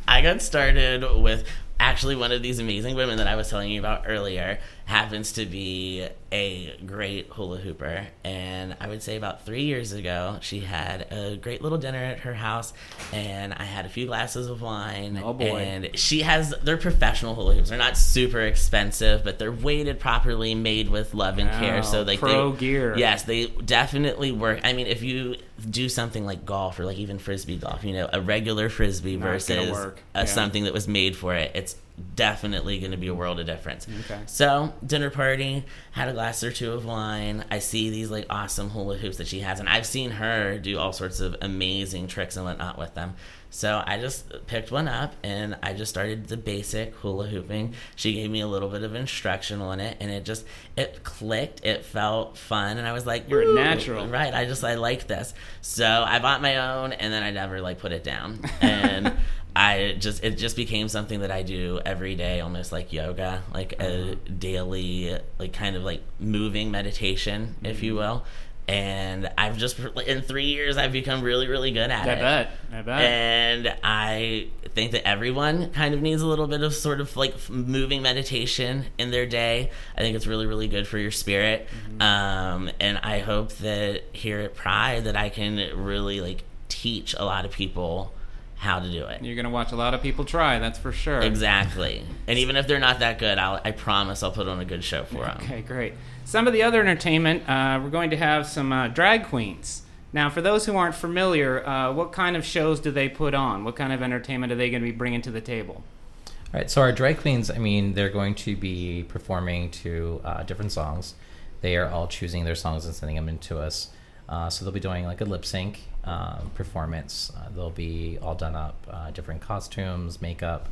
[0.09, 1.47] I got started with
[1.79, 5.45] actually one of these amazing women that I was telling you about earlier happens to
[5.45, 8.07] be a great hula hooper.
[8.25, 12.21] And I would say about three years ago, she had a great little dinner at
[12.21, 12.73] her house,
[13.13, 15.21] and I had a few glasses of wine.
[15.23, 15.59] Oh, boy.
[15.59, 17.69] And she has, they're professional hula hoops.
[17.69, 21.83] They're not super expensive, but they're weighted properly, made with love and care.
[21.83, 22.97] So, like, pro they, gear.
[22.97, 24.61] Yes, they definitely work.
[24.65, 25.37] I mean, if you
[25.69, 29.27] do something like golf or like even frisbee golf, you know, a regular frisbee Not
[29.27, 30.25] versus a, Yeah.
[30.25, 31.77] something that was made for it, it's
[32.17, 33.87] definitely going to be a world of difference.
[34.05, 34.21] Okay.
[34.27, 37.45] So, dinner party, had a glass or two of wine.
[37.51, 40.79] I see these like awesome hula hoops that she has, and I've seen her do
[40.79, 43.15] all sorts of amazing tricks and whatnot with them.
[43.51, 47.73] So I just picked one up and I just started the basic hula hooping.
[47.97, 50.45] She gave me a little bit of instruction on it, and it just
[50.77, 51.65] it clicked.
[51.65, 54.07] It felt fun, and I was like, You're natural.
[54.07, 54.35] right?
[54.35, 55.33] I just I like this.
[55.63, 59.17] So I bought my own, and then I never like put it down, and
[59.59, 63.73] I just it just became something that I do every day, almost like yoga, like
[63.73, 64.39] a mm-hmm.
[64.39, 67.99] daily like kind of like moving meditation, if you mm-hmm.
[67.99, 68.25] will.
[68.69, 72.19] And I've just in three years I've become really really good at I it.
[72.19, 72.51] I bet.
[72.71, 73.01] I bet.
[73.01, 77.51] And I think that everyone kind of needs a little bit of sort of like
[77.51, 79.73] moving meditation in their day.
[79.97, 81.67] I think it's really, really good for your spirit.
[81.67, 82.01] Mm-hmm.
[82.01, 87.25] Um, and I hope that here at Pride that I can really like teach a
[87.25, 88.15] lot of people
[88.59, 89.23] how to do it.
[89.23, 90.59] You're gonna watch a lot of people try.
[90.59, 91.21] That's for sure.
[91.21, 92.05] Exactly.
[92.29, 94.85] And even if they're not that good, I'll, I promise I'll put on a good
[94.85, 95.39] show for them.
[95.41, 95.95] Okay, great.
[96.27, 99.81] Some of the other entertainment, uh, we're going to have some uh, drag queens.
[100.13, 103.65] Now, for those who aren't familiar, uh, what kind of shows do they put on?
[103.65, 105.83] What kind of entertainment are they going to be bringing to the table?
[106.27, 110.43] All right, so our drag queens, I mean, they're going to be performing to uh,
[110.43, 111.15] different songs.
[111.61, 113.89] They are all choosing their songs and sending them in to us.
[114.29, 117.33] Uh, so they'll be doing like a lip sync um, performance.
[117.37, 120.69] Uh, they'll be all done up, uh, different costumes, makeup.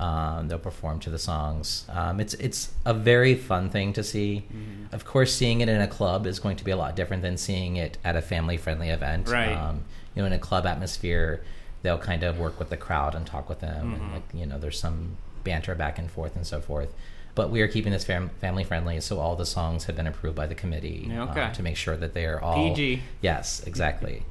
[0.00, 1.86] Um, they'll perform to the songs.
[1.88, 4.44] Um, it's it's a very fun thing to see.
[4.92, 7.36] Of course, seeing it in a club is going to be a lot different than
[7.36, 9.28] seeing it at a family friendly event.
[9.28, 9.52] Right.
[9.52, 11.42] Um, you know, in a club atmosphere,
[11.82, 14.58] they'll kind of work with the crowd and talk with them, and like you know,
[14.58, 16.92] there's some banter back and forth and so forth.
[17.38, 20.34] But we are keeping this fam- family friendly, so all the songs have been approved
[20.34, 21.50] by the committee Yeah, uh, okay.
[21.54, 23.00] to make sure that they are all PG.
[23.20, 24.24] Yes, exactly.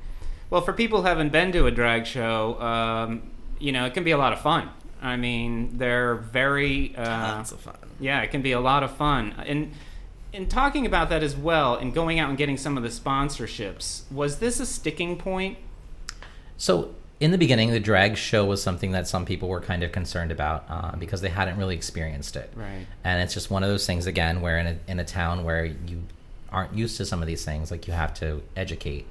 [0.49, 3.21] Well, for people who haven't been to a drag show, um,
[3.59, 4.69] you know, it can be a lot of fun.
[5.01, 6.93] I mean, they're very.
[6.97, 7.77] Uh, Lots of fun.
[8.01, 9.33] Yeah, it can be a lot of fun.
[9.45, 9.71] And
[10.33, 14.01] in talking about that as well, and going out and getting some of the sponsorships,
[14.11, 15.57] was this a sticking point?
[16.57, 19.91] So in the beginning, the drag show was something that some people were kind of
[19.91, 22.51] concerned about uh, because they hadn't really experienced it.
[22.55, 22.85] Right.
[23.03, 25.65] And it's just one of those things again where in a, in a town where
[25.65, 26.03] you
[26.51, 29.05] aren't used to some of these things, like you have to educate.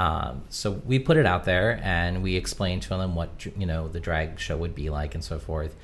[0.00, 3.86] Um, so we put it out there and we explained to them what you know
[3.86, 5.76] the drag show would be like and so forth.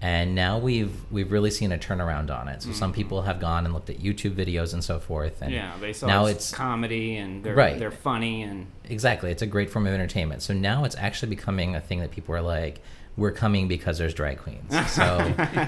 [0.00, 2.62] And now we've we've really seen a turnaround on it.
[2.62, 5.40] So some people have gone and looked at YouTube videos and so forth.
[5.40, 7.78] And Yeah, they saw now it's, it's comedy and they're Right.
[7.78, 9.30] they're funny and Exactly.
[9.30, 10.42] It's a great form of entertainment.
[10.42, 12.80] So now it's actually becoming a thing that people are like,
[13.16, 14.72] we're coming because there's drag queens.
[14.88, 15.18] So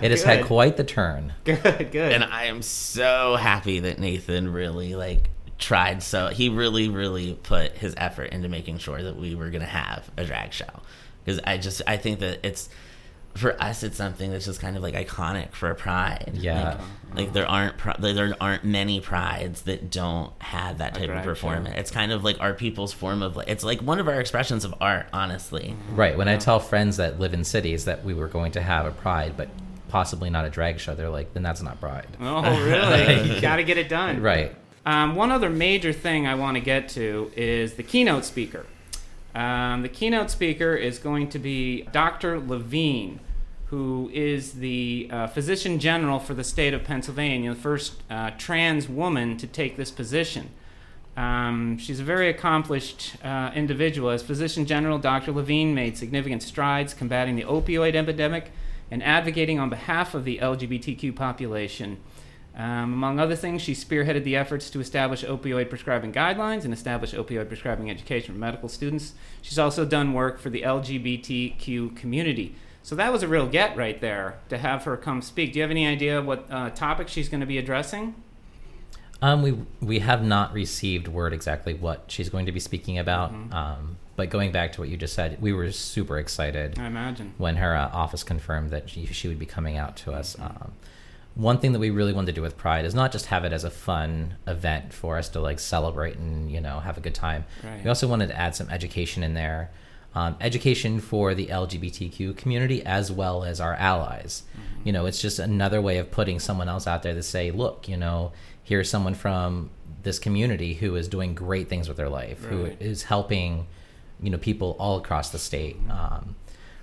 [0.03, 1.35] it has had quite the turn.
[1.45, 2.13] good, good.
[2.13, 5.31] and I am so happy that Nathan really like
[5.63, 9.63] tried so he really really put his effort into making sure that we were going
[9.63, 10.67] to have a drag show
[11.25, 12.69] because I just I think that it's
[13.35, 16.77] for us it's something that's just kind of like iconic for a pride Yeah.
[17.15, 21.19] like, like there aren't pri- there aren't many prides that don't have that type drag
[21.21, 21.31] of show.
[21.31, 24.21] performance it's kind of like our people's form of like it's like one of our
[24.21, 26.15] expressions of art honestly Right.
[26.19, 28.91] When I tell friends that live in cities that we were going to have a
[28.91, 29.49] pride, but
[29.89, 32.07] possibly not a drag show, they're like, then that's not pride.
[32.21, 33.35] oh, really?
[33.35, 34.21] you got to get it done.
[34.23, 34.55] Right.
[34.85, 38.67] Um, one other major thing I want to get to is the keynote speaker.
[39.35, 42.41] Um, the keynote speaker is going to be Dr.
[42.41, 43.21] Levine,
[43.67, 48.89] who is the uh, physician general for the state of Pennsylvania, the first uh, trans
[48.89, 50.51] woman to take this position.
[51.17, 54.11] Um, she's a very accomplished uh, individual.
[54.11, 55.33] As physician general, Dr.
[55.33, 58.51] Levine made significant strides combating the opioid epidemic
[58.91, 61.99] and advocating on behalf of the LGBTQ population.
[62.55, 67.15] Um, among other things, she spearheaded the efforts to establish opioid prescribing guidelines and establish
[67.15, 69.15] opioid prescribing education for medical students.
[69.41, 72.55] She's also done work for the LGBTQ community.
[72.83, 75.53] So that was a real get right there to have her come speak.
[75.53, 78.15] Do you have any idea what uh, topic she's going to be addressing?
[79.23, 83.31] Um, we we have not received word exactly what she's going to be speaking about.
[83.53, 87.35] Um, but going back to what you just said, we were super excited I imagine.
[87.39, 90.37] when her uh, office confirmed that she, she would be coming out to us.
[90.39, 90.73] Um,
[91.35, 93.53] one thing that we really wanted to do with Pride is not just have it
[93.53, 97.15] as a fun event for us to like celebrate and you know have a good
[97.15, 97.45] time.
[97.65, 97.83] Right.
[97.83, 99.71] We also wanted to add some education in there.
[100.15, 104.43] um, education for the LGBTQ community as well as our allies.
[104.53, 104.87] Mm-hmm.
[104.87, 107.89] You know, it's just another way of putting someone else out there to say, look,
[107.89, 109.71] you know, here's someone from
[110.03, 112.77] this community who is doing great things with their life, who Right.
[112.79, 113.67] is helping,
[114.21, 115.77] you know, people all across the state.
[115.89, 116.37] Um,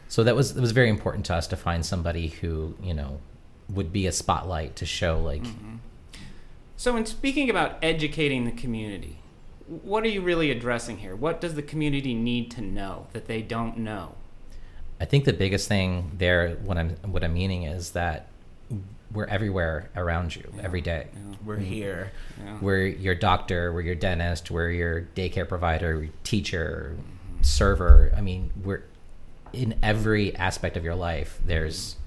[0.07, 3.19] so that was it was very important to us to find somebody who you know
[3.69, 5.75] would be a spotlight to show like mm-hmm.
[6.79, 9.17] So, in speaking about educating the community,
[9.67, 11.13] what are you really addressing here?
[11.13, 14.15] What does the community need to know that they don't know?
[14.97, 18.27] I think the biggest thing there, what I'm what I'm meaning is that
[19.12, 21.08] we're everywhere around you every day.
[21.43, 21.65] We're mm-hmm.
[21.65, 22.12] here.
[22.41, 22.58] Yeah.
[22.62, 27.43] We're your doctor, we're your dentist, we're your daycare provider, your teacher, mm-hmm.
[27.43, 28.13] server.
[28.15, 28.86] I mean, we're
[29.51, 31.41] in every aspect of your life.
[31.45, 31.97] There's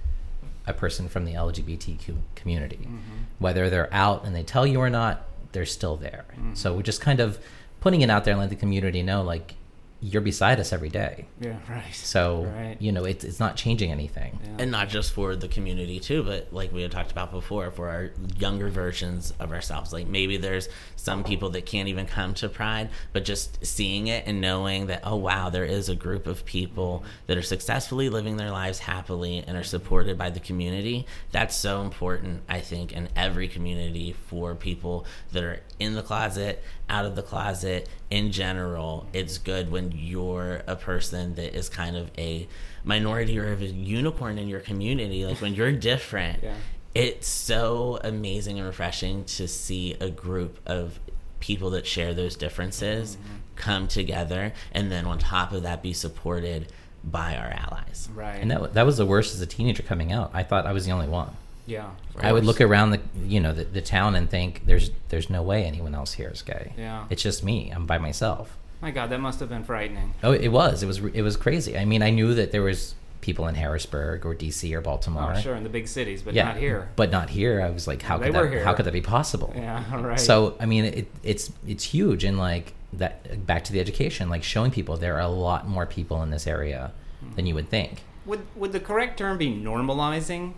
[0.67, 2.99] a person from the LGBTQ community, mm-hmm.
[3.39, 6.25] whether they're out and they tell you or not, they're still there.
[6.33, 6.55] Mm-hmm.
[6.55, 7.39] So we're just kind of
[7.81, 9.55] putting it out there and let the community know, like,
[10.03, 11.27] you're beside us every day.
[11.41, 11.95] Yeah, right.
[11.95, 12.77] So Right.
[12.81, 14.39] you know, it's it's not changing anything.
[14.43, 14.57] Yeah.
[14.63, 17.89] and not just for the community too but like we had talked about before for
[17.89, 22.49] our younger versions of ourselves like maybe there's some people that can't even come to
[22.49, 26.45] pride but just seeing it and knowing that oh wow there is a group of
[26.45, 31.55] people that are successfully living their lives happily and are supported by the community that's
[31.57, 37.05] so important i think in every community for people that are in the closet out
[37.07, 42.11] of the closet in general it's good when you're a person that is kind of
[42.19, 42.47] a
[42.85, 46.55] minority or of a unicorn in your community like when you're different Yeah.
[46.95, 50.99] it's so amazing and refreshing to see a group of
[51.41, 53.37] people that share those differences Mm-hmm.
[53.57, 56.73] come together and then on top of that be supported
[57.05, 58.37] by our allies Right.
[58.41, 60.31] And that that was the worst as a teenager coming out.
[60.35, 61.31] I thought I was the only one.
[61.67, 61.91] yeah.
[62.21, 65.43] I would look around the you know the, the town and think there's there's no
[65.43, 66.73] way anyone else here is gay.
[66.79, 67.07] Yeah.
[67.11, 67.71] It's just me.
[67.75, 68.57] I'm by myself.
[68.83, 70.13] My God, that must have been frightening.
[70.25, 70.83] Oh, it was.
[70.83, 71.79] It was it was crazy.
[71.79, 75.35] I mean, I knew that there was people in Harrisburg or DC or Baltimore.
[75.37, 76.91] Oh, sure, in the big cities, but yeah, not here.
[76.97, 77.63] But not here.
[77.63, 78.65] I was like, how They could that here.
[78.65, 79.53] how could that be possible?
[79.55, 80.19] Yeah, right.
[80.19, 83.47] So I mean, it, it's it's huge, and like that.
[83.47, 86.47] Back to the education, like showing people there are a lot more people in this
[86.47, 87.35] area hmm.
[87.37, 88.03] than you would think.
[88.27, 90.55] Would would the correct term be normalizing?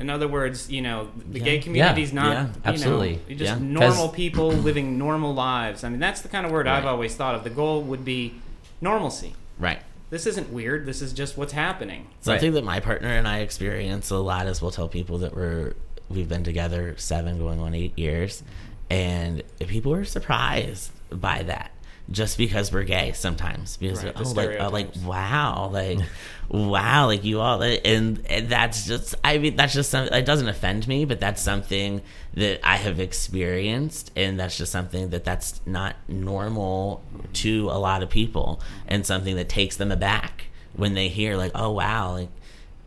[0.00, 1.44] In other words, you know, the Yeah.
[1.44, 3.18] gay community's Yeah, not yeah, you know, absolutely.
[3.28, 3.66] you're just Yeah.
[3.66, 5.84] normal 'Cause- people living normal lives.
[5.84, 7.44] I mean, that's the kind of word I've always thought of.
[7.44, 8.34] The goal would be
[8.80, 9.34] normalcy.
[9.58, 10.86] right This isn't weird.
[10.86, 12.06] This is just what's happening.
[12.22, 15.74] Something that my partner and I experience a lot is we'll tell people that we're
[16.08, 18.42] we've been together seven going on eight years,
[18.90, 21.70] and people are surprised by that
[22.10, 25.98] just because we're gay sometimes because Right, oh like uh, like wow like
[26.48, 30.48] wow like you all and, and that's just I mean that's just something it doesn't
[30.48, 32.02] offend me but that's something
[32.34, 37.02] that I have experienced and that's just something that that's not normal
[37.34, 41.52] to a lot of people and something that takes them aback when they hear like
[41.54, 42.28] oh wow like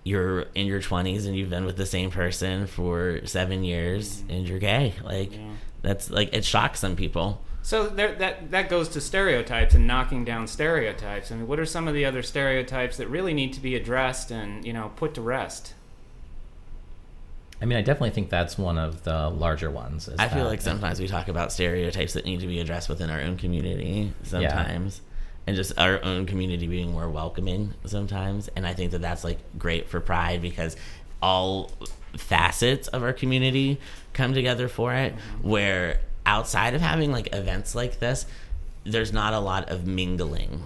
[0.05, 4.45] you're in your 20s and you've been with the same person for seven years and
[4.49, 4.93] you're gay.
[5.01, 5.51] Like Yeah.
[5.81, 10.25] that's like it shocks some people So there, that that goes to stereotypes and knocking
[10.25, 11.31] down stereotypes.
[11.31, 14.31] I mean, what are some of the other stereotypes that really need to be addressed
[14.31, 15.73] and you know put to rest?
[17.61, 20.09] I mean, I definitely think that's one of the larger ones.
[20.09, 23.09] is i feel like sometimes we talk about stereotypes that need to be addressed within
[23.09, 24.99] our own community sometimes
[25.47, 29.39] and just our own community being more welcoming sometimes and i think that that's like
[29.57, 30.75] great for pride because
[31.21, 31.71] all
[32.17, 33.79] facets of our community
[34.11, 35.49] come together for it mm-hmm.
[35.49, 38.25] where outside of having like events like this
[38.85, 40.65] there's not a lot of mingling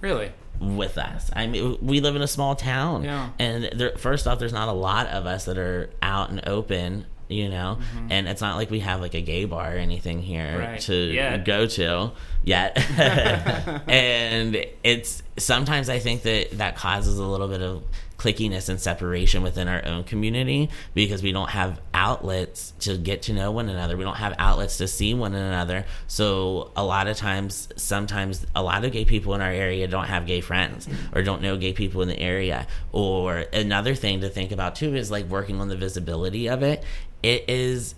[0.00, 0.32] Really?
[0.60, 1.30] with us.
[1.34, 3.30] I mean, we live in a small town, Yeah.
[3.38, 7.06] and there, first off, there's not a lot of us that are out and open,
[7.28, 7.78] you know,
[8.10, 10.58] and it's not like we have like a gay bar or anything here Mm-hmm.
[10.72, 10.80] Right.
[10.80, 11.44] to Yet.
[11.44, 12.10] go to
[12.44, 12.76] yet.
[13.88, 17.84] and it's sometimes I think that that causes a little bit of
[18.16, 23.32] clickiness and separation within our own community because we don't have outlets to get to
[23.32, 23.96] know one another.
[23.96, 25.84] We don't have outlets to see one another.
[26.06, 30.06] So a lot of times, sometimes a lot of gay people in our area don't
[30.06, 32.66] have gay friends or don't know gay people in the area.
[32.92, 36.82] Or another thing to think about too is like working on the visibility of it.
[37.22, 37.94] It is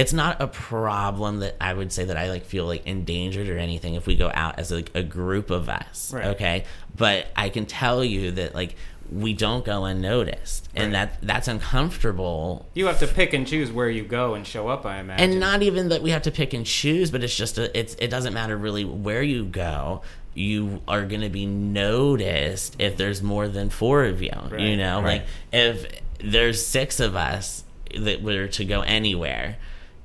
[0.00, 3.58] it's not a problem that I would say that I like feel like endangered or
[3.58, 6.10] anything if we go out as like a group of us.
[6.10, 6.24] Right.
[6.28, 6.64] Okay.
[6.96, 8.76] But I can tell you that like
[9.12, 13.90] we don't go unnoticed and that that's uncomfortable You have to pick and choose where
[13.90, 14.86] you go and show up.
[14.86, 15.32] I imagine.
[15.32, 17.94] and not even that we have to pick and choose but it's just a, it's
[17.98, 20.00] it doesn't matter really where you go
[20.32, 25.02] you are going to be noticed if there's more than four of you you know
[25.02, 25.04] right.
[25.04, 25.86] like if
[26.22, 27.64] there's six of us
[27.98, 29.56] that were to go anywhere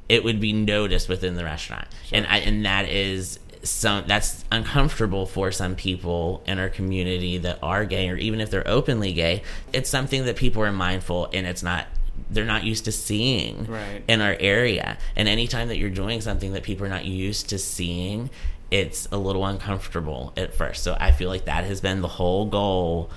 [0.10, 1.88] it would be noticed within the restaurant.
[2.12, 7.58] And I, and that is some that's uncomfortable for some people in our community that
[7.64, 9.41] are gay or even if they're openly gay
[9.74, 11.88] it's something that people are mindful and it's not
[12.30, 14.03] they're not used to seeing Right.
[14.08, 14.97] in our area.
[15.16, 18.30] And anytime that you're doing something that people are not used to seeing
[18.70, 20.84] it's a little uncomfortable at first.
[20.84, 23.10] So i feel like that has been the whole goal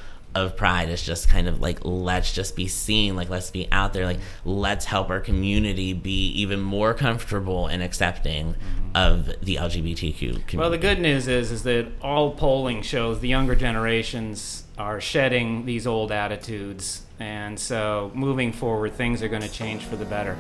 [0.45, 3.93] of pride is just kind of like let's just be seen like let's be out
[3.93, 8.97] there like let's help our community be even more comfortable and accepting mm-hmm.
[8.97, 13.29] of the lgbtq community Well, the good news is is that all polling shows the
[13.29, 19.51] younger generations are shedding these old attitudes, and so moving forward, things are going to
[19.51, 20.37] change for the better.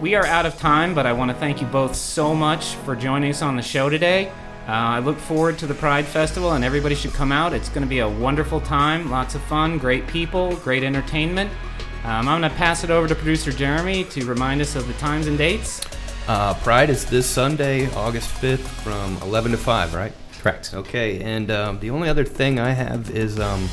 [0.00, 2.94] We are out of time, but I want to thank you both so much for
[2.94, 4.30] joining us on the show today.
[4.68, 7.54] Uh, I look forward to the Pride Festival, and everybody should come out.
[7.54, 11.50] It's going to be a wonderful time, lots of fun, great people, great entertainment.
[12.04, 14.92] Um, I'm going to pass it over to producer Jeremy to remind us of the
[14.94, 15.80] times and dates.
[16.26, 20.12] Uh, Pride is this Sunday, August 5th from 11 to 5, right?
[20.42, 20.74] Correct.
[20.74, 23.70] Okay, and um, the only other thing I have is um,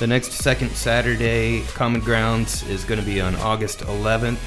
[0.00, 4.40] the next second Saturday, Common Grounds is going to be on August 11th,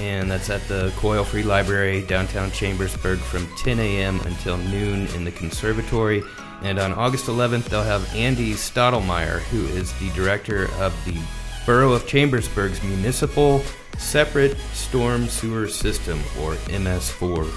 [0.00, 4.20] and that's at the Coyle Free Library, downtown Chambersburg, from 10 a.m.
[4.20, 6.22] until noon in the conservatory.
[6.62, 11.16] And on August 11th, they'll have Andy Stottlemyre, who is the director of the
[11.64, 13.62] Borough of Chambersburg's Municipal
[13.98, 17.50] Separate Storm Sewer System, or MS4.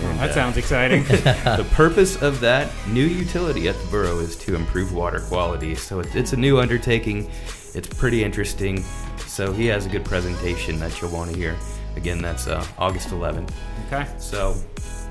[0.00, 1.02] And, That uh, sounds exciting.
[1.04, 5.74] the purpose of that new utility at the borough is to improve water quality.
[5.74, 7.30] So it's, it's a new undertaking.
[7.74, 8.84] It's pretty interesting.
[9.38, 11.56] So he has a good presentation that you'll want to hear.
[11.94, 13.52] Again, that's uh, August 11th.
[13.86, 14.04] okay.
[14.18, 14.56] So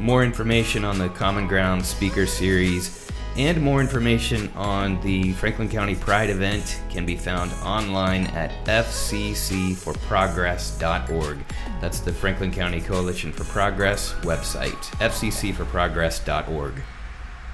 [0.01, 5.95] more information on the Common Ground Speaker Series and more information on the Franklin County
[5.95, 11.37] Pride event can be found online at fccforprogress.org.
[11.79, 16.73] That's the Franklin County Coalition for Progress website, fccforprogress.org.
[16.73, 16.83] Sounds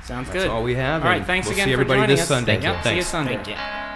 [0.07, 0.39] That's good.
[0.39, 2.30] That's all we have, All right, thanks we'll again see for everybody joining this us.
[2.30, 2.59] Sunday.
[2.59, 3.36] Yep, see you Sunday.
[3.36, 3.93] Thank you.